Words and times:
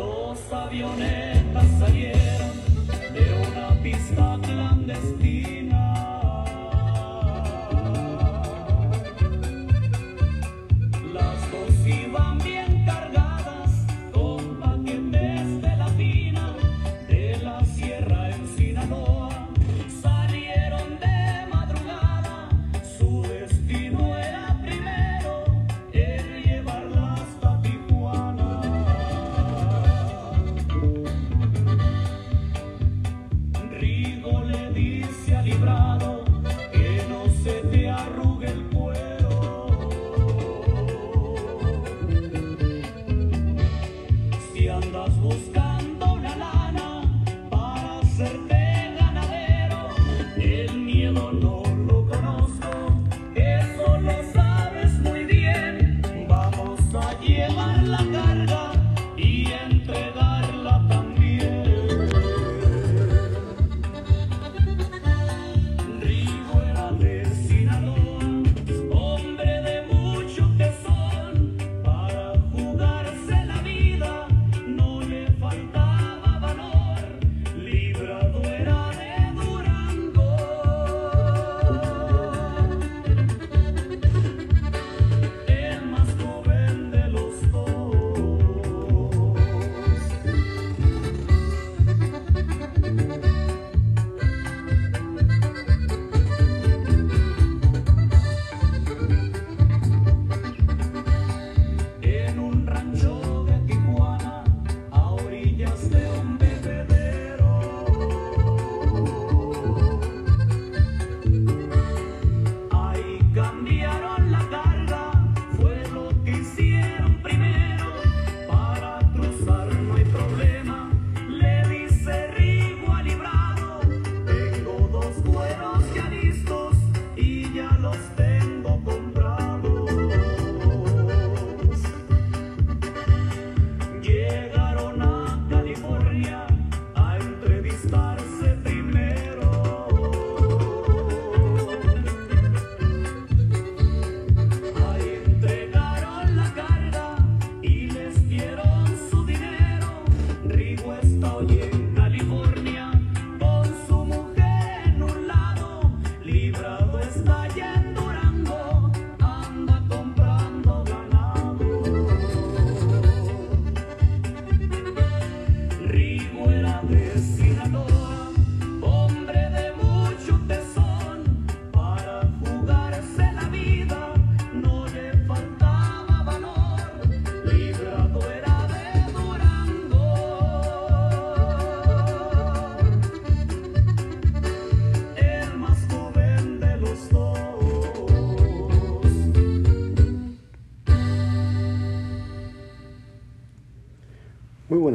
Dos 0.00 0.38
avionetas 0.50 1.66
salieron 1.78 2.52
de 3.12 3.48
una 3.50 3.82
pista 3.82 4.38
clandestina. 4.42 5.59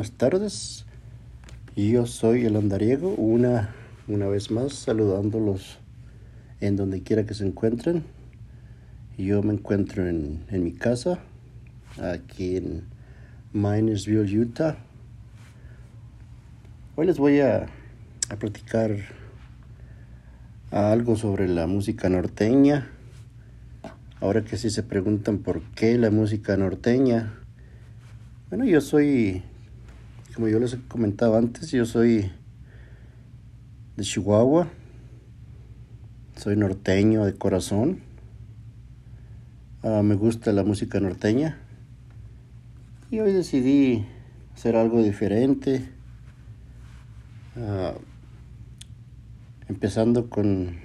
Buenas 0.05 0.17
tardes. 0.19 0.85
Yo 1.75 2.05
soy 2.05 2.45
el 2.45 2.57
andariego, 2.57 3.15
una, 3.15 3.73
una 4.07 4.27
vez 4.27 4.51
más 4.51 4.73
saludándolos 4.73 5.79
en 6.61 6.75
donde 6.75 7.01
quiera 7.01 7.25
que 7.25 7.33
se 7.33 7.43
encuentren. 7.43 8.03
Yo 9.17 9.41
me 9.41 9.53
encuentro 9.53 10.07
en, 10.07 10.43
en 10.51 10.63
mi 10.63 10.73
casa, 10.73 11.17
aquí 11.99 12.57
en 12.57 12.83
Minersville, 13.51 14.41
Utah. 14.41 14.77
Hoy 16.95 17.07
les 17.07 17.17
voy 17.17 17.39
a, 17.39 17.65
a 18.29 18.35
platicar 18.35 18.91
algo 20.69 21.15
sobre 21.15 21.47
la 21.47 21.65
música 21.65 22.09
norteña. 22.09 22.91
Ahora 24.21 24.43
que 24.43 24.57
sí 24.57 24.69
se 24.69 24.83
preguntan 24.83 25.39
por 25.39 25.63
qué 25.71 25.97
la 25.97 26.11
música 26.11 26.55
norteña. 26.57 27.39
Bueno, 28.49 28.65
yo 28.65 28.81
soy, 28.81 29.41
como 30.35 30.49
yo 30.49 30.59
les 30.59 30.73
he 30.73 30.79
comentado 30.89 31.37
antes, 31.37 31.71
yo 31.71 31.85
soy 31.85 32.29
de 33.95 34.03
Chihuahua. 34.03 34.67
Soy 36.35 36.57
norteño 36.57 37.23
de 37.23 37.33
corazón. 37.35 38.01
Ah, 39.81 40.01
me 40.03 40.15
gusta 40.15 40.51
la 40.51 40.65
música 40.65 40.99
norteña. 40.99 41.57
Y 43.09 43.19
hoy 43.19 43.31
decidí 43.31 44.05
hacer 44.53 44.75
algo 44.75 45.01
diferente. 45.01 45.89
Ah, 47.55 47.93
empezando 49.69 50.29
con 50.29 50.75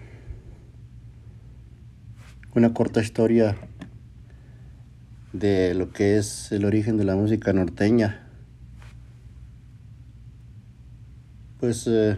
una 2.55 2.72
corta 2.72 3.00
historia 3.00 3.56
de 5.33 5.74
lo 5.74 5.91
que 5.92 6.19
es 6.19 6.53
el 6.53 6.65
origen 6.65 6.97
de 6.97 7.04
la 7.04 7.16
música 7.16 7.53
norteña. 7.53 8.29
Pues 11.60 11.86
eh, 11.86 12.16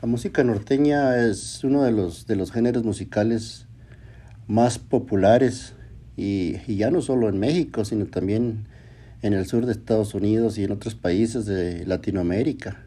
la 0.00 0.06
música 0.06 0.44
norteña 0.44 1.26
es 1.26 1.64
uno 1.64 1.82
de 1.82 1.90
los, 1.90 2.28
de 2.28 2.36
los 2.36 2.52
géneros 2.52 2.84
musicales 2.84 3.66
más 4.46 4.78
populares 4.78 5.74
y, 6.16 6.58
y 6.68 6.76
ya 6.76 6.92
no 6.92 7.02
solo 7.02 7.28
en 7.28 7.40
México, 7.40 7.84
sino 7.84 8.06
también 8.06 8.68
en 9.22 9.32
el 9.32 9.44
sur 9.46 9.66
de 9.66 9.72
Estados 9.72 10.14
Unidos 10.14 10.56
y 10.56 10.62
en 10.62 10.70
otros 10.70 10.94
países 10.94 11.46
de 11.46 11.84
Latinoamérica. 11.84 12.80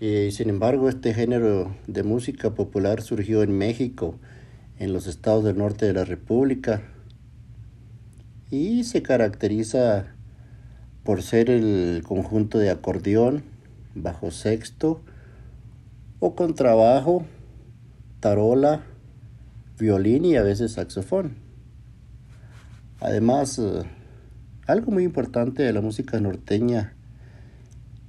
Y 0.00 0.32
sin 0.32 0.48
embargo, 0.48 0.88
este 0.88 1.14
género 1.14 1.72
de 1.86 2.02
música 2.02 2.56
popular 2.56 3.00
surgió 3.00 3.44
en 3.44 3.56
México, 3.56 4.18
en 4.80 4.92
los 4.92 5.06
estados 5.06 5.44
del 5.44 5.56
norte 5.56 5.86
de 5.86 5.92
la 5.92 6.04
República, 6.04 6.82
y 8.50 8.82
se 8.82 9.02
caracteriza 9.02 10.06
por 11.04 11.22
ser 11.22 11.48
el 11.48 12.02
conjunto 12.04 12.58
de 12.58 12.70
acordeón, 12.70 13.56
bajo 13.94 14.30
sexto 14.30 15.02
o 16.20 16.34
contrabajo, 16.34 17.24
tarola, 18.20 18.82
violín 19.78 20.24
y 20.24 20.36
a 20.36 20.42
veces 20.42 20.72
saxofón. 20.72 21.36
Además, 23.00 23.58
eh, 23.58 23.82
algo 24.66 24.90
muy 24.90 25.04
importante 25.04 25.62
de 25.62 25.72
la 25.72 25.80
música 25.80 26.20
norteña 26.20 26.94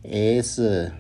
es 0.04 0.58
eh, 0.60 0.92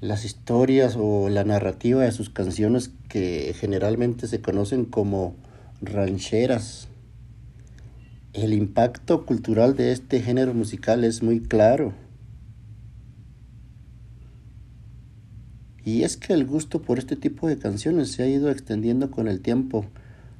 las 0.00 0.24
historias 0.24 0.96
o 0.98 1.28
la 1.28 1.44
narrativa 1.44 2.02
de 2.02 2.12
sus 2.12 2.28
canciones 2.28 2.90
que 3.08 3.54
generalmente 3.58 4.26
se 4.26 4.42
conocen 4.42 4.84
como 4.84 5.36
rancheras. 5.80 6.88
El 8.32 8.52
impacto 8.52 9.24
cultural 9.26 9.76
de 9.76 9.92
este 9.92 10.20
género 10.20 10.54
musical 10.54 11.04
es 11.04 11.22
muy 11.22 11.40
claro. 11.40 11.92
Y 15.84 16.04
es 16.04 16.16
que 16.16 16.32
el 16.32 16.46
gusto 16.46 16.80
por 16.80 16.98
este 16.98 17.16
tipo 17.16 17.48
de 17.48 17.58
canciones 17.58 18.12
se 18.12 18.22
ha 18.22 18.28
ido 18.28 18.50
extendiendo 18.50 19.10
con 19.10 19.26
el 19.26 19.40
tiempo, 19.40 19.86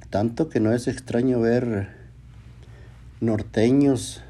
tanto 0.09 0.47
que 0.47 0.61
no 0.61 0.71
es 0.71 0.87
extraño 0.87 1.41
ver 1.41 1.89
norteños, 3.19 4.21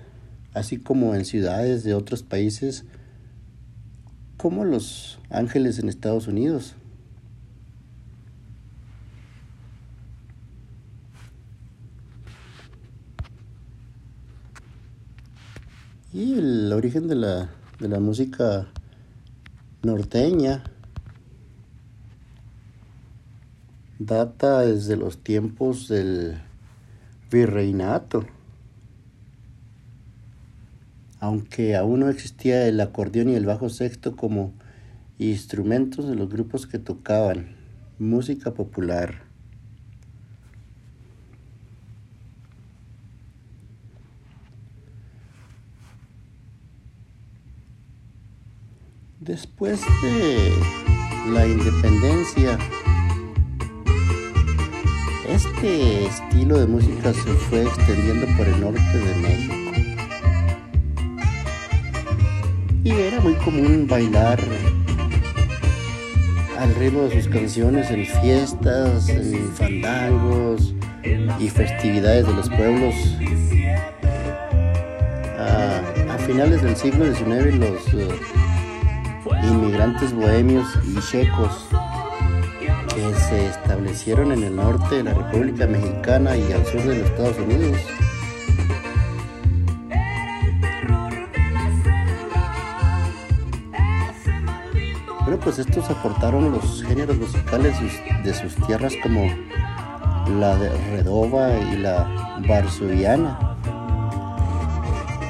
así 0.53 0.77
como 0.77 1.13
en 1.13 1.25
ciudades 1.25 1.83
de 1.83 1.93
otros 1.93 2.23
países, 2.23 2.85
como 4.37 4.65
Los 4.65 5.19
Ángeles 5.29 5.77
en 5.77 5.87
Estados 5.87 6.27
Unidos. 6.27 6.75
Y 16.11 16.33
el 16.33 16.71
origen 16.73 17.07
de 17.07 17.15
la, 17.15 17.49
de 17.79 17.87
la 17.87 17.99
música 17.99 18.67
norteña 19.83 20.63
data 23.99 24.61
desde 24.61 24.97
los 24.97 25.23
tiempos 25.23 25.87
del 25.87 26.41
virreinato. 27.31 28.25
Aunque 31.19 31.75
aún 31.75 32.01
no 32.01 32.09
existía 32.09 32.67
el 32.67 32.79
acordeón 32.81 33.29
y 33.29 33.35
el 33.35 33.45
bajo 33.45 33.69
sexto 33.69 34.15
como 34.15 34.53
instrumentos 35.17 36.07
de 36.07 36.15
los 36.15 36.29
grupos 36.29 36.67
que 36.67 36.79
tocaban 36.79 37.55
música 37.97 38.53
popular. 38.53 39.23
Después 49.19 49.79
de 50.01 50.51
la 51.31 51.47
independencia, 51.47 52.59
este 55.33 56.05
estilo 56.05 56.59
de 56.59 56.67
música 56.67 57.11
se 57.11 57.33
fue 57.33 57.63
extendiendo 57.63 58.27
por 58.37 58.47
el 58.47 58.61
norte 58.61 58.97
de 58.97 59.15
México. 59.15 59.55
Y 62.83 62.91
era 62.91 63.19
muy 63.19 63.33
común 63.35 63.87
bailar 63.89 64.39
al 66.59 66.75
ritmo 66.75 67.03
de 67.03 67.21
sus 67.21 67.33
canciones 67.33 67.89
en 67.89 68.05
fiestas, 68.05 69.09
en 69.09 69.49
fandangos 69.53 70.75
y 71.39 71.49
festividades 71.49 72.27
de 72.27 72.33
los 72.33 72.49
pueblos. 72.49 72.93
A, 75.39 76.17
finales 76.27 76.61
del 76.61 76.75
siglo 76.77 77.05
XIX 77.13 77.55
los 77.55 77.93
uh, 77.93 79.35
inmigrantes 79.43 80.13
bohemios 80.13 80.65
y 80.85 80.99
checos 81.01 81.67
que 82.93 83.13
se 83.15 83.47
establecieron 83.47 84.31
en 84.31 84.43
el 84.43 84.55
norte 84.55 84.97
de 84.97 85.03
la 85.03 85.13
República 85.13 85.65
Mexicana 85.65 86.37
y 86.37 86.51
al 86.51 86.65
sur 86.65 86.81
de 86.83 86.97
los 86.97 87.09
Estados 87.09 87.37
Unidos. 87.39 87.77
Bueno, 95.21 95.39
pues 95.43 95.59
estos 95.59 95.89
aportaron 95.89 96.51
los 96.51 96.83
géneros 96.83 97.17
musicales 97.17 97.75
de 98.23 98.33
sus 98.33 98.55
tierras 98.67 98.93
como 99.01 99.27
la 100.39 100.55
de 100.57 100.69
Redova 100.91 101.57
y 101.57 101.77
la 101.77 102.37
Varsoviana. 102.47 103.57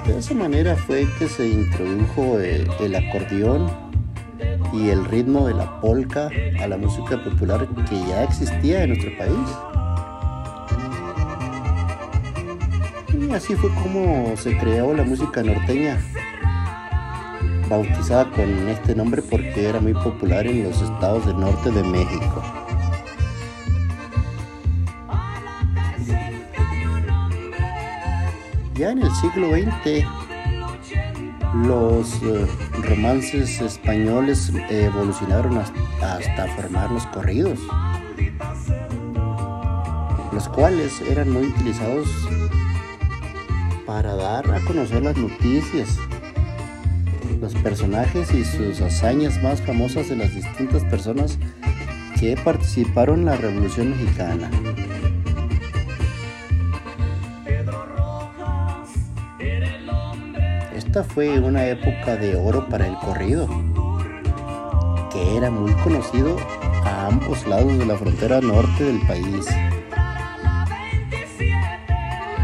De 0.06 0.18
esa 0.18 0.33
manera 0.33 0.75
fue 0.75 1.07
que 1.18 1.30
se 1.30 1.48
introdujo 1.48 2.39
el, 2.39 2.69
el 2.81 2.95
acordeón 2.95 3.93
y 4.74 4.90
el 4.90 5.06
ritmo 5.06 5.48
de 5.48 5.54
la 5.54 5.80
polka 5.80 6.30
a 6.60 6.68
la 6.68 6.78
música 6.78 7.24
popular 7.24 7.68
que 7.88 8.00
ya 8.08 8.24
existía 8.24 8.84
en 8.84 8.90
nuestro 8.90 9.16
país. 9.18 9.50
Y 13.14 13.31
así 13.31 13.56
fue 13.56 13.70
como 13.75 14.36
se 14.36 14.58
creó 14.58 14.94
la 14.96 15.04
música 15.04 15.44
norteña, 15.44 16.02
bautizada 17.70 18.30
con 18.31 18.68
este 18.68 18.96
nombre 18.96 19.22
porque 19.22 19.70
era 19.70 19.80
muy 19.80 19.94
popular 19.94 20.48
en 20.48 20.64
los 20.64 20.81
estados 20.81 21.25
del 21.28 21.40
norte 21.40 21.70
de 21.70 21.84
México. 21.84 22.44
Ya 28.74 28.90
en 28.90 29.04
el 29.04 29.12
siglo 29.12 29.52
XX 29.52 30.23
los 31.53 32.21
eh, 32.23 32.47
romances 32.81 33.61
españoles 33.61 34.51
evolucionaron 34.69 35.57
hasta, 35.57 36.17
hasta, 36.17 36.47
formar 36.55 36.91
los 36.91 37.05
corridos, 37.07 37.59
los 40.31 40.50
cuales 40.50 41.00
eran 41.01 41.29
muy 41.31 41.47
utilizados 41.47 42.07
para 43.85 44.15
dar 44.15 44.50
a 44.51 44.59
conocer 44.61 45.03
las 45.03 45.15
noticias, 45.15 45.97
los 47.39 47.53
personajes 47.55 48.33
y 48.33 48.44
sus 48.44 48.81
hazañas 48.81 49.41
más 49.44 49.61
famosas 49.61 50.09
de 50.09 50.15
las 50.15 50.33
distintas 50.33 50.83
personas 50.85 51.38
que 52.19 52.35
participaron 52.38 53.19
en 53.19 53.25
la 53.25 53.35
Revolución 53.35 53.91
Mexicana. 53.91 54.50
Esta 60.94 61.12
fue 61.12 61.40
una 61.40 61.66
época 61.66 62.18
de 62.18 62.36
oro 62.36 62.69
para 62.69 62.86
el 62.86 62.95
corrido, 62.98 63.48
que 65.12 65.38
era 65.38 65.50
muy 65.50 65.74
conocido 65.81 66.38
a 66.86 67.07
ambos 67.07 67.48
lados 67.48 67.80
de 67.80 67.86
la 67.88 67.98
frontera 67.98 68.40
norte 68.40 68.84
del 68.84 69.01
país. 69.07 69.48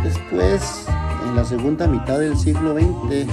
Después, 0.04 0.88
en 1.28 1.36
la 1.36 1.46
segunda 1.46 1.86
mitad 1.86 2.18
del 2.18 2.36
siglo 2.36 2.74
XX, 2.74 3.28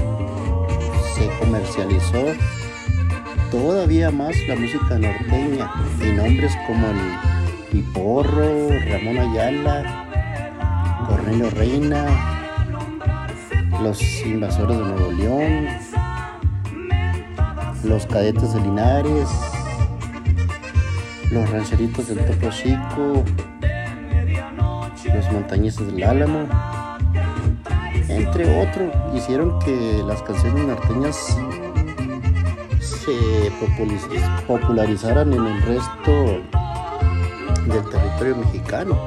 se 1.14 1.31
comercializó 1.40 2.35
todavía 3.50 4.11
más 4.11 4.37
la 4.47 4.57
música 4.57 4.99
norteña 4.99 5.73
y 5.99 6.12
nombres 6.12 6.52
como 6.67 6.88
el 6.88 7.73
Piporro, 7.73 8.69
Ramón 8.69 9.17
Ayala, 9.17 11.07
Cornelio 11.09 11.49
Reina, 11.49 12.36
los 13.87 14.26
invasores 14.26 14.78
de 14.78 14.83
Nuevo 14.83 15.12
León, 15.12 15.69
los 17.85 18.05
cadetes 18.07 18.52
de 18.52 18.61
Linares, 18.61 19.28
los 21.31 21.49
rancheritos 21.50 22.09
del 22.09 22.19
Topo 22.26 22.50
Chico, 22.50 23.23
los 25.14 25.33
montañeses 25.33 25.87
del 25.87 26.02
Álamo, 26.02 26.49
entre 28.09 28.61
otros, 28.61 28.93
hicieron 29.14 29.57
que 29.61 30.02
las 30.05 30.21
canciones 30.23 30.66
norteñas 30.66 31.38
se 32.81 33.52
popularizaran 34.49 35.33
en 35.33 35.47
el 35.47 35.62
resto 35.62 36.11
del 37.73 37.88
territorio 37.88 38.37
mexicano. 38.38 38.99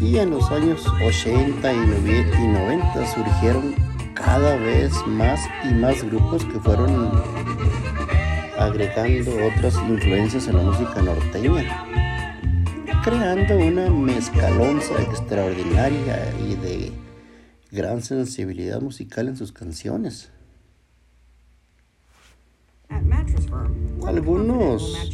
Y 0.00 0.16
en 0.18 0.30
los 0.30 0.50
años 0.50 0.86
80 1.04 1.72
y 1.72 1.76
90 1.76 3.14
surgieron 3.14 3.74
cada 4.14 4.56
vez 4.56 4.92
más 5.06 5.40
y 5.68 5.74
más 5.74 6.02
grupos 6.04 6.44
que 6.44 6.60
fueron 6.60 7.10
agregando 8.58 9.32
otras 9.46 9.74
influencias 9.88 10.48
en 10.48 10.56
la 10.56 10.62
música 10.62 11.02
norteña, 11.02 11.84
creando 13.02 13.56
una 13.56 13.90
mezcalonza 13.90 15.00
extraordinaria 15.02 16.32
y 16.40 16.54
de 16.56 16.92
gran 17.70 18.02
sensibilidad 18.02 18.80
musical 18.80 19.28
en 19.28 19.36
sus 19.36 19.52
canciones. 19.52 20.30
Algunos 24.06 25.10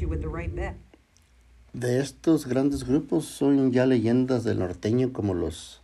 de 1.75 1.99
estos 1.99 2.47
grandes 2.47 2.85
grupos 2.85 3.25
son 3.25 3.73
ya 3.73 3.85
leyendas 3.85 4.45
del 4.45 4.61
norteño 4.61 5.13
como 5.13 5.35
los 5.35 5.81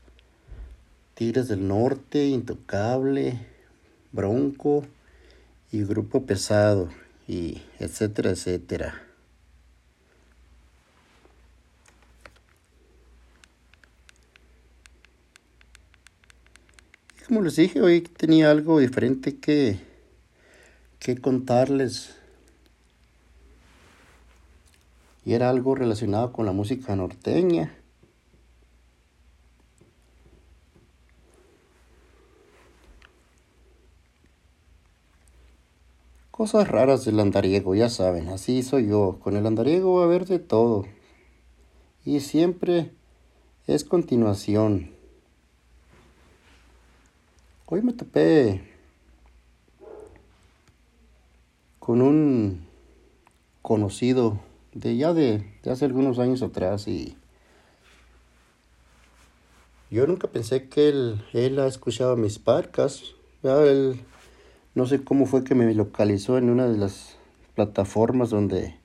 Tigres 1.15 1.49
del 1.49 1.67
Norte, 1.67 2.29
Intocable, 2.29 3.45
Bronco 4.13 4.85
y 5.73 5.83
Grupo 5.83 6.25
Pesado 6.27 6.91
y 7.27 7.61
etcétera, 7.81 8.31
etcétera. 8.31 9.03
como 17.27 17.43
les 17.43 17.57
dije, 17.57 17.81
hoy 17.81 18.01
tenía 18.01 18.51
algo 18.51 18.79
diferente 18.79 19.39
que, 19.39 19.79
que 20.99 21.17
contarles 21.17 22.20
y 25.25 25.35
era 25.35 25.51
algo 25.51 25.75
relacionado 25.75 26.33
con 26.33 26.47
la 26.47 26.53
música 26.53 26.97
norteña. 26.97 27.77
Cosas 36.31 36.69
raras 36.69 37.05
del 37.05 37.21
andariego, 37.21 37.75
ya 37.75 37.91
saben, 37.91 38.29
así 38.29 38.63
soy 38.63 38.89
yo. 38.89 39.19
Con 39.21 39.37
el 39.37 39.47
andariego 39.47 39.97
va 39.97 40.03
a 40.03 40.07
haber 40.07 40.25
de 40.25 40.39
todo. 40.39 40.87
Y 42.05 42.21
siempre 42.21 42.93
es 43.67 43.85
continuación. 43.85 44.91
Hoy 47.67 47.83
me 47.83 47.93
topé 47.93 48.63
con 51.79 52.03
un 52.03 52.67
conocido 53.63 54.41
de 54.75 54.97
ya 54.97 55.13
de, 55.13 55.45
hace 55.71 55.85
algunos 55.85 56.19
años 56.19 56.43
atrás 56.43 56.87
y 56.89 57.17
yo 59.91 60.07
nunca 60.07 60.29
pensé 60.29 60.69
que 60.69 60.89
él, 60.89 61.25
él 61.33 61.59
ha 61.59 61.67
escuchado 61.67 62.17
mis 62.17 62.39
podcasts. 62.39 63.17
Él, 63.43 64.01
no 64.77 64.87
sé 64.87 65.03
cómo 65.03 65.27
fue 65.27 65.43
que 65.43 65.57
me 65.57 65.75
localizó 65.75 66.39
en 66.39 66.49
una 66.49 66.69
de 66.69 66.79
las 66.79 67.17
plataformas 67.57 68.31
donde 68.31 68.79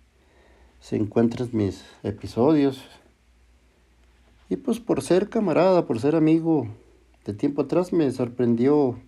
se 0.80 0.96
encuentran 0.96 1.50
mis 1.52 1.86
episodios. 2.02 2.84
Y 4.50 4.56
pues 4.56 4.80
por 4.80 5.04
ser 5.04 5.30
camarada, 5.30 5.86
por 5.86 6.00
ser 6.00 6.16
amigo, 6.16 6.68
de 7.26 7.34
tiempo 7.34 7.64
atrás 7.64 7.94
me 7.94 8.12
sorprendió 8.12 9.00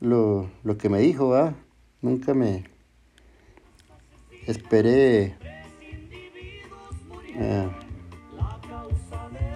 lo, 0.00 0.50
que 0.78 0.88
me 0.88 0.98
dijo. 0.98 1.52
Nunca 2.00 2.34
me 2.34 2.64
esperé 4.46 5.36
eh, 7.38 7.68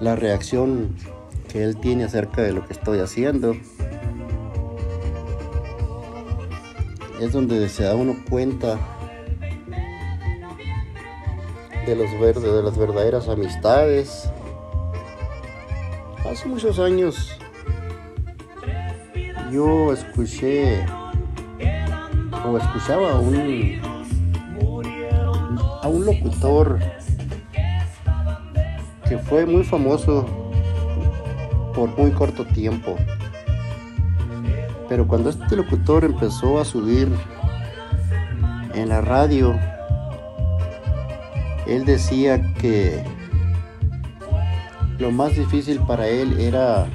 la 0.01 0.17
reacción 0.17 0.95
que 1.49 1.65
él 1.65 1.77
tiene 1.77 2.05
acerca 2.05 2.43
de 2.43 2.53
lo 2.53 2.67
que 2.67 2.73
estoy 2.73 3.01
haciendo. 3.01 3.55
Es 7.21 7.33
donde 7.33 7.69
se 7.69 7.85
da 7.85 7.95
uno 7.95 8.17
cuenta 8.29 8.79
de 11.87 11.97
los 11.97 12.21
verdes, 12.21 12.43
de 12.43 12.62
las 12.62 12.77
verdaderas 12.77 13.29
amistades. 13.29 14.31
Hace 16.25 16.49
muchos 16.49 16.79
años 16.79 17.39
yo 19.51 19.93
escuché 19.93 20.85
o 22.47 22.57
escuchaba 22.57 23.12
a 23.12 23.19
un 23.19 23.81
a 25.83 25.89
un 25.89 26.07
locutor 26.07 26.79
fue 29.19 29.47
muy 29.47 29.64
famoso 29.64 30.26
por 31.75 31.97
muy 31.99 32.11
corto 32.11 32.45
tiempo. 32.45 32.97
Pero 34.88 35.07
cuando 35.07 35.31
este 35.31 35.57
locutor 35.57 36.04
empezó 36.04 36.61
a 36.61 36.64
subir 36.64 37.09
en 38.75 38.88
la 38.88 39.00
radio, 39.00 39.59
él 41.66 41.85
decía 41.85 42.42
que 42.54 43.02
lo 44.99 45.11
más 45.11 45.37
difícil 45.37 45.81
para 45.81 46.07
él 46.07 46.38
era 46.38 46.87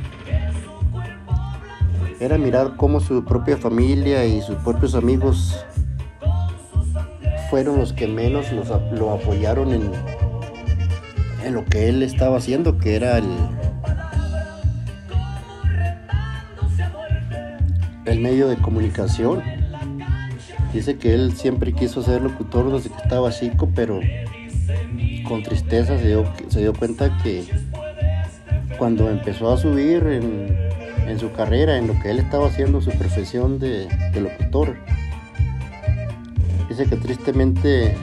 era 2.20 2.38
mirar 2.38 2.76
cómo 2.78 3.00
su 3.00 3.24
propia 3.24 3.58
familia 3.58 4.26
y 4.26 4.42
sus 4.42 4.56
propios 4.58 4.96
amigos 4.96 5.64
fueron 7.50 7.78
los 7.78 7.94
que 7.94 8.08
menos 8.08 8.48
lo 8.92 9.12
apoyaron 9.12 9.72
en, 9.72 9.92
en 11.48 11.56
lo 11.56 11.66
que 11.66 11.90
él 11.90 12.04
estaba 12.04 12.38
haciendo, 12.38 12.78
que 12.78 12.96
era 12.96 13.18
el, 13.18 13.26
el 18.06 18.20
medio 18.20 18.48
de 18.48 18.58
comunicación. 18.58 19.42
Dice 20.74 20.98
que 20.98 21.14
él 21.14 21.34
siempre 21.36 21.74
quiso 21.74 22.04
ser 22.04 22.22
locutor 22.22 22.72
desde 22.72 22.90
que 22.90 23.02
estaba 23.02 23.32
chico, 23.32 23.70
pero 23.74 24.00
con 25.28 25.44
tristeza 25.44 25.98
se 25.98 26.08
dio, 26.08 26.32
se 26.50 26.60
dio 26.60 26.74
cuenta 26.74 27.18
que 27.24 27.46
cuando 28.78 29.10
empezó 29.10 29.52
a 29.52 29.58
subir 29.58 30.04
en, 30.08 30.68
en 31.08 31.20
su 31.20 31.32
carrera, 31.32 31.78
en 31.78 31.88
lo 31.88 32.00
que 32.00 32.12
él 32.12 32.20
estaba 32.20 32.48
haciendo, 32.48 32.82
su 32.82 32.92
profesión 32.92 33.60
de, 33.60 33.88
locutor. 34.20 34.76
Dice 36.70 36.86
que 36.86 36.98
tristemente 36.98 37.96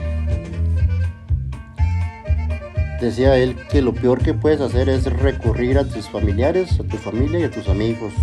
decía 3.01 3.37
él 3.37 3.55
que 3.69 3.81
lo 3.81 3.93
peor 3.93 4.21
que 4.21 4.33
puedes 4.33 4.61
hacer 4.61 4.89
es 4.89 5.05
recurrir 5.05 5.77
a 5.77 5.85
tus 5.85 6.09
familiares, 6.09 6.79
a 6.79 6.83
tu 6.83 6.97
familia 6.97 7.39
y 7.39 7.43
a 7.43 7.51
tus 7.51 7.67
amigos, 7.67 8.13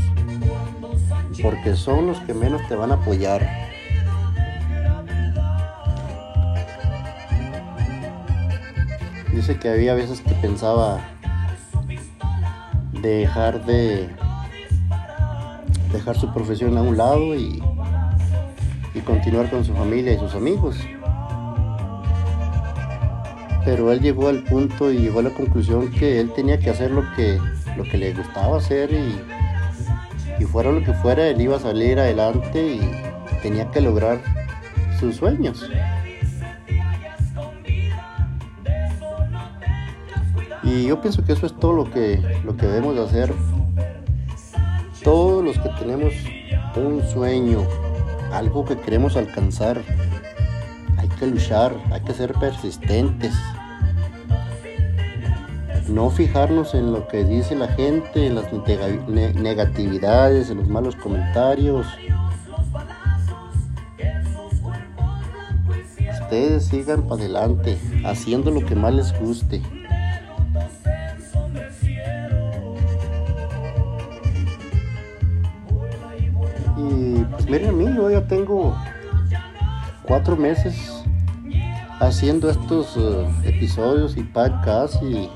porque 1.43 1.77
son 1.77 2.07
los 2.07 2.21
que 2.21 2.35
menos 2.35 2.67
te 2.69 2.77
van 2.77 2.93
a 2.93 2.95
apoyar. 2.95 3.49
Dice 9.33 9.59
que 9.59 9.69
había 9.69 9.95
veces 9.95 10.21
que 10.21 10.35
pensaba 10.35 11.01
dejar 13.01 13.65
de 13.65 14.09
dejar 15.93 16.17
su 16.17 16.33
profesión 16.33 16.79
a 16.79 16.83
un 16.83 16.97
lado 16.97 17.35
y, 17.35 17.63
y 18.95 19.01
continuar 19.01 19.51
con 19.51 19.65
su 19.65 19.75
familia 19.75 20.13
y 20.13 20.19
sus 20.19 20.35
amigos. 20.35 20.77
Pero 23.65 23.93
él 23.93 24.01
llegó 24.01 24.29
al 24.29 24.43
punto 24.45 24.91
y 24.91 24.99
llegó 24.99 25.21
a 25.21 25.25
la 25.25 25.31
conclusión 25.31 25.91
que 25.91 26.21
él 26.21 26.33
tenía 26.35 26.59
que 26.59 26.71
hacer 26.71 26.91
lo 26.91 27.03
que, 27.15 27.39
lo 27.77 27.85
que 27.85 27.97
le 27.97 28.13
gustaba 28.13 28.59
hacer 28.59 28.91
y, 28.93 30.43
y 30.43 30.45
fuera 30.45 30.73
lo 30.73 30.83
que 30.83 30.93
fuera, 30.95 31.29
él 31.29 31.41
iba 31.41 31.57
a 31.57 31.61
salir 31.61 31.99
adelante 31.99 32.61
y 32.61 32.81
tenía 33.43 33.71
que 33.71 33.81
lograr 33.81 34.21
sus 34.99 35.17
sueños. 35.17 35.69
Y 40.65 40.87
yo 40.87 41.01
pienso 41.01 41.25
que 41.25 41.33
eso 41.33 41.47
es 41.47 41.59
todo 41.59 41.73
lo 41.73 41.91
que, 41.91 42.21
lo 42.45 42.57
que 42.57 42.67
debemos 42.67 42.95
de 42.95 43.03
hacer 43.03 43.33
todos 45.03 45.45
los 45.45 45.59
que 45.59 45.69
tenemos 45.81 46.13
un 46.77 47.03
sueño, 47.09 47.67
algo 48.33 48.65
que 48.65 48.77
queremos 48.77 49.17
alcanzar, 49.17 49.83
que 51.23 51.29
luchar, 51.29 51.77
hay 51.93 52.01
que 52.01 52.15
ser 52.15 52.33
persistentes. 52.33 53.33
No 55.89 56.11
fijarnos 56.11 56.75
en 56.75 56.93
lo 56.93 57.07
que 57.07 57.23
dice 57.23 57.55
la 57.55 57.69
gente, 57.69 58.27
en 58.27 58.35
las 58.35 58.53
negatividades, 59.37 60.51
en 60.51 60.57
los 60.59 60.67
malos 60.67 60.97
comentarios. 60.97 61.87
Ustedes 66.23 66.65
sigan 66.65 67.03
para 67.03 67.21
adelante, 67.21 67.79
haciendo 68.05 68.51
lo 68.51 68.67
que 68.67 68.75
más 68.75 68.93
les 68.93 69.21
guste. 69.21 69.63
Miren 77.49 77.69
a 77.69 77.73
mí, 77.73 77.85
yo 77.95 78.11
ya 78.11 78.27
tengo 78.27 78.75
cuatro 80.05 80.37
meses 80.37 81.02
haciendo 82.03 82.51
estos 82.51 82.97
eh, 82.97 83.27
episodios 83.45 84.17
y 84.17 84.25
podcasts 84.25 84.99
y 85.03 85.31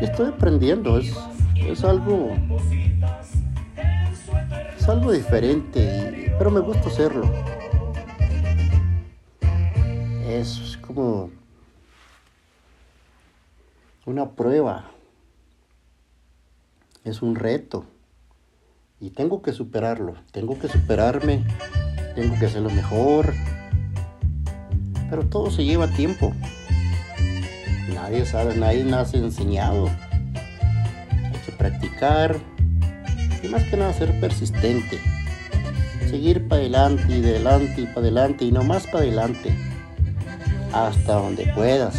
estoy 0.00 0.28
aprendiendo. 0.28 0.98
Es, 0.98 1.14
es 1.54 1.84
algo. 1.84 2.30
Es 4.76 4.88
algo 4.88 5.12
diferente, 5.12 6.34
pero 6.36 6.50
me 6.50 6.60
gusta 6.60 6.88
hacerlo. 6.88 7.30
Es 10.26 10.76
como 10.84 11.30
una 14.06 14.30
prueba. 14.30 14.90
Es 17.04 17.22
un 17.22 17.36
reto 17.36 17.84
y 18.98 19.10
tengo 19.10 19.42
que 19.42 19.52
superarlo, 19.52 20.14
tengo 20.32 20.58
que 20.58 20.68
superarme, 20.68 21.44
tengo 22.14 22.38
que 22.38 22.46
hacerlo 22.46 22.70
mejor. 22.70 23.34
Pero 25.10 25.26
todo 25.26 25.50
se 25.50 25.64
lleva 25.64 25.88
tiempo. 25.88 26.32
Nadie 27.94 28.26
sabe, 28.26 28.56
nadie 28.56 28.84
nace 28.84 29.18
enseñado. 29.18 29.88
Hay 31.12 31.40
que 31.44 31.52
practicar 31.52 32.36
y 33.42 33.48
más 33.48 33.62
que 33.64 33.76
nada 33.76 33.92
ser 33.92 34.18
persistente. 34.20 34.98
Seguir 36.08 36.48
para 36.48 36.60
adelante 36.60 37.04
y 37.08 37.20
de 37.20 37.30
adelante 37.30 37.80
y 37.80 37.86
para 37.86 38.00
adelante 38.00 38.44
y 38.44 38.52
no 38.52 38.62
más 38.62 38.86
para 38.86 39.00
adelante. 39.00 39.56
Hasta 40.72 41.14
donde 41.14 41.46
puedas. 41.54 41.94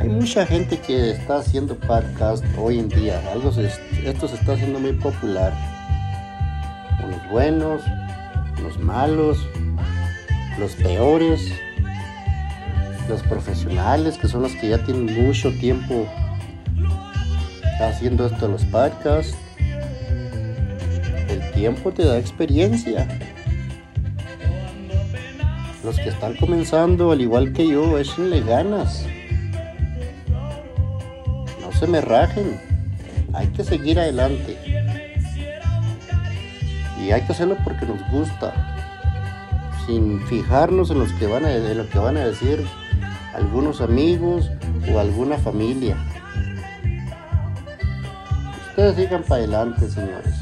hay 0.00 0.08
mucha 0.08 0.46
gente 0.46 0.78
que 0.78 1.10
está 1.10 1.38
haciendo 1.38 1.74
podcast 1.76 2.42
hoy 2.58 2.78
en 2.78 2.88
día. 2.88 3.20
Esto 4.04 4.28
se 4.28 4.34
está 4.34 4.54
haciendo 4.54 4.80
muy 4.80 4.94
popular. 4.94 5.52
Buenos, 7.30 7.82
los 8.60 8.78
malos, 8.78 9.38
los 10.58 10.72
peores, 10.74 11.52
los 13.08 13.22
profesionales 13.22 14.18
que 14.18 14.26
son 14.26 14.42
los 14.42 14.52
que 14.56 14.70
ya 14.70 14.84
tienen 14.84 15.26
mucho 15.26 15.52
tiempo 15.52 16.08
haciendo 17.80 18.26
esto 18.26 18.48
los 18.48 18.64
podcasts. 18.64 19.36
El 21.28 21.50
tiempo 21.52 21.92
te 21.92 22.04
da 22.04 22.18
experiencia. 22.18 23.06
Los 25.84 25.96
que 25.96 26.08
están 26.08 26.36
comenzando, 26.36 27.12
al 27.12 27.20
igual 27.20 27.52
que 27.52 27.68
yo, 27.68 27.98
échenle 27.98 28.40
ganas. 28.40 29.06
No 31.60 31.72
se 31.72 31.86
me 31.86 32.00
rajen. 32.00 32.60
Hay 33.32 33.46
que 33.48 33.62
seguir 33.64 33.98
adelante. 33.98 34.79
Y 37.00 37.12
hay 37.12 37.22
que 37.22 37.32
hacerlo 37.32 37.56
porque 37.64 37.86
nos 37.86 38.06
gusta. 38.10 38.52
Sin 39.86 40.20
fijarnos 40.26 40.90
en, 40.90 40.98
lo 40.98 41.06
que 41.18 41.26
van 41.26 42.16
a 42.16 42.24
decir 42.24 42.64
algunos 43.34 43.80
amigos 43.80 44.50
o 44.92 44.98
alguna 44.98 45.38
familia. 45.38 45.96
Ustedes 48.68 48.96
sigan 48.96 49.22
para 49.22 49.36
adelante, 49.36 49.88
señores. 49.88 50.39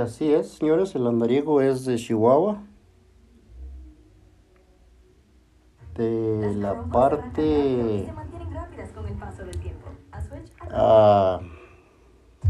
Así 0.00 0.32
es, 0.32 0.52
señores, 0.52 0.94
el 0.94 1.06
andariego 1.06 1.60
es 1.60 1.84
de 1.84 1.96
Chihuahua. 1.96 2.62
De 5.94 6.54
la 6.56 6.82
parte 6.84 8.12
ah, 10.70 11.40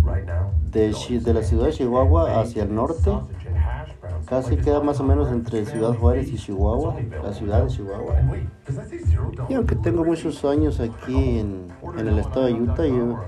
Right 0.05 0.25
now, 0.25 0.53
de, 0.71 1.21
de 1.21 1.35
la 1.35 1.43
ciudad 1.43 1.67
de 1.67 1.73
Chihuahua 1.73 2.41
hacia 2.41 2.63
el 2.63 2.75
norte. 2.75 3.11
Casi 4.27 4.57
queda 4.57 4.81
más 4.81 5.01
o 5.01 5.05
menos 5.05 5.31
entre 5.31 5.67
Ciudad 5.67 5.97
Juárez 5.97 6.31
y 6.31 6.37
Chihuahua, 6.37 6.97
la 7.23 7.33
ciudad 7.33 7.65
de 7.65 7.69
Chihuahua. 7.69 8.15
Y 9.49 9.55
aunque 9.55 9.75
tengo 9.75 10.05
muchos 10.05 10.45
años 10.45 10.79
aquí 10.79 11.41
en, 11.41 11.67
en 11.99 12.09
el 12.09 12.19
estado 12.19 12.47
de 12.47 12.55
Utah, 12.55 12.87
yo, 12.87 13.19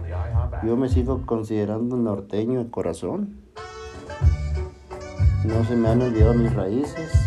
yo 0.63 0.77
me 0.77 0.89
sigo 0.89 1.27
considerando 1.27 1.97
norteño 1.97 2.63
de 2.63 2.71
corazón. 2.71 3.42
No 5.45 5.65
se 5.65 5.75
me 5.75 5.89
han 5.89 6.03
olvidado 6.03 6.35
mis 6.35 6.53
raíces. 6.55 7.22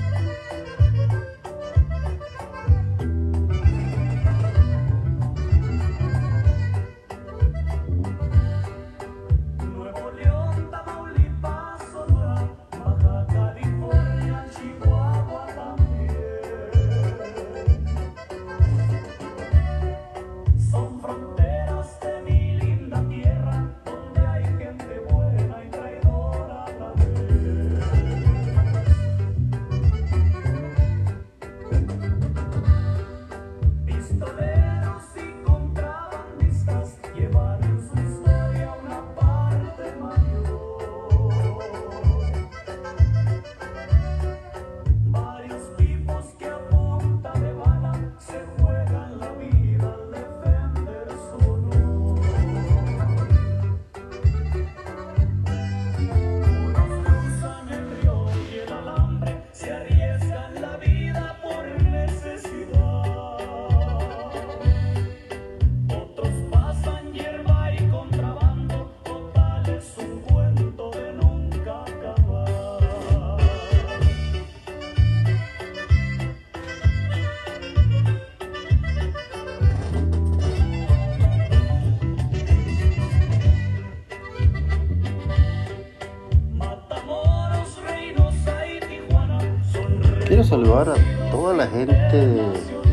Quiero 90.27 90.43
saludar 90.43 90.89
a 90.89 91.29
toda 91.29 91.53
la 91.53 91.67
gente 91.67 92.17
de 92.17 92.41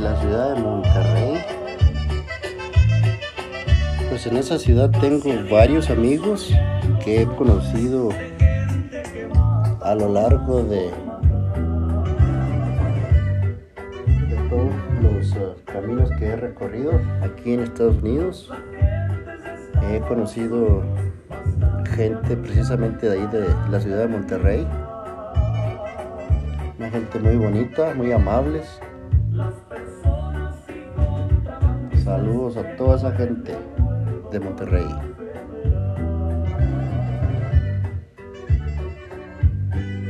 la 0.01 0.21
ciudad 0.21 0.55
de 0.55 0.61
Monterrey. 0.61 1.43
Pues 4.11 4.27
en 4.27 4.37
esa 4.37 4.59
ciudad 4.59 4.91
tengo 5.01 5.31
varios 5.51 5.89
amigos 5.89 6.53
que 7.03 7.23
he 7.23 7.27
conocido 7.27 8.11
a 9.81 9.95
lo 9.95 10.13
largo 10.13 10.63
de, 10.63 10.91
todos 14.51 14.71
los 15.01 15.33
uh, 15.33 15.55
caminos 15.65 16.11
que 16.19 16.27
he 16.27 16.37
recorrido 16.37 16.93
aquí 17.23 17.55
en 17.55 17.61
Estados 17.61 17.97
Unidos. 18.03 18.51
He 19.91 20.01
conocido 20.01 20.83
gente 21.97 22.37
precisamente 22.37 23.09
de 23.09 23.21
ahí 23.21 23.27
de 23.29 23.47
la 23.71 23.81
ciudad 23.81 24.01
de 24.01 24.09
Monterrey. 24.09 24.67
Gente 26.93 27.19
muy 27.21 27.37
bonita, 27.37 27.95
muy 27.95 28.13
amables. 28.13 28.79
Saludos 32.05 32.59
a 32.59 32.77
toda 32.77 32.97
esa 32.97 33.13
gente 33.13 33.57
de 34.31 34.39
Monterrey. 34.39 34.85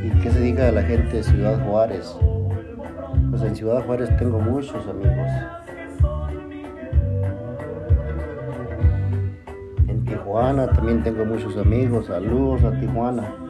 ¿Y 0.03 0.11
qué 0.23 0.31
se 0.33 0.41
diga 0.41 0.65
de 0.65 0.73
la 0.73 0.83
gente 0.83 1.19
de 1.19 1.23
Ciudad 1.23 1.65
Juárez? 1.65 2.17
Pues 3.31 3.43
en 3.43 3.55
Ciudad 3.55 3.87
Juárez 3.87 4.17
tengo 4.17 4.41
muchos 4.41 4.85
amigos. 4.89 5.29
En 9.87 10.05
Tijuana 10.05 10.67
también 10.73 11.05
tengo 11.05 11.25
muchos 11.25 11.57
amigos. 11.57 12.07
Saludos 12.07 12.65
a 12.65 12.77
Tijuana. 12.81 13.42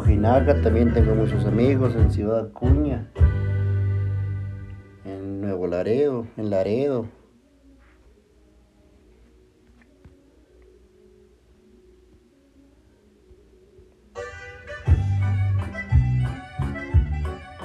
Ojinaga 0.00 0.62
también 0.62 0.94
tengo 0.94 1.14
muchos 1.14 1.44
amigos. 1.44 1.94
En 1.94 2.10
Ciudad 2.10 2.46
Acuña. 2.46 3.06
En 5.04 5.42
Nuevo 5.42 5.66
Laredo. 5.66 6.26
En 6.38 6.48
Laredo. 6.48 7.06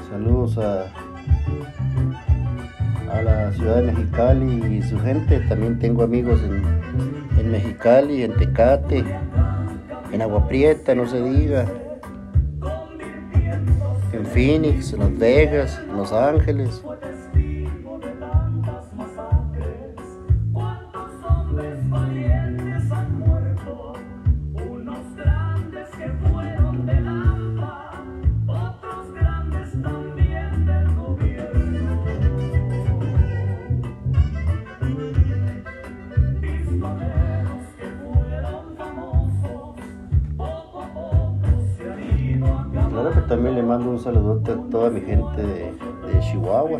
Saludos 0.09 0.57
a, 0.57 0.91
a 3.11 3.21
la 3.21 3.53
ciudad 3.53 3.77
de 3.77 3.93
Mexicali 3.93 4.75
y 4.75 4.81
su 4.81 4.99
gente. 4.99 5.39
También 5.47 5.79
tengo 5.79 6.03
amigos 6.03 6.41
en, 6.43 7.39
en 7.39 7.49
Mexicali, 7.49 8.23
en 8.23 8.35
Tecate, 8.35 9.05
en 10.11 10.21
Agua 10.21 10.49
Prieta, 10.49 10.93
no 10.95 11.07
se 11.07 11.21
diga. 11.21 11.65
En 14.35 14.61
Phoenix, 14.61 14.91
en 14.91 14.99
Las 14.99 15.17
Vegas, 15.17 15.81
Los 15.95 16.11
Ángeles. 16.11 16.81
Que 43.11 43.21
también 43.21 43.55
le 43.55 43.63
mando 43.63 43.89
un 43.89 43.99
saludote 43.99 44.51
a 44.51 44.57
toda 44.71 44.89
mi 44.89 45.01
gente 45.01 45.41
de, 45.41 45.73
de 46.07 46.19
Chihuahua. 46.21 46.79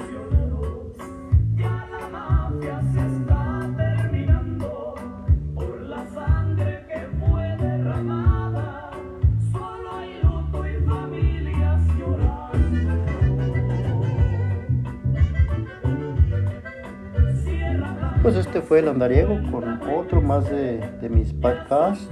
Pues 18.22 18.38
este 18.38 18.62
fue 18.62 18.80
el 18.80 18.88
andariego 18.88 19.40
con 19.52 19.80
otro 19.96 20.20
más 20.20 20.50
de, 20.50 20.80
de 21.00 21.10
mis 21.10 21.32
podcasts. 21.34 22.10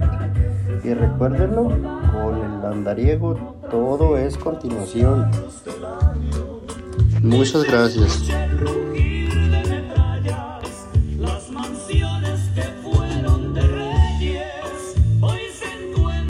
Y 0.84 0.94
recuérdenlo, 0.94 1.64
con 1.64 2.36
el 2.36 2.64
andariego 2.64 3.53
todo 3.74 4.16
es 4.16 4.36
continuación. 4.38 5.28
Muchas 7.22 7.64
gracias. 7.64 8.30